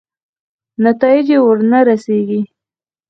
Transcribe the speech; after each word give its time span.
نتایجې 0.83 1.37
ورنه 1.45 1.79
رسېږي. 1.87 2.41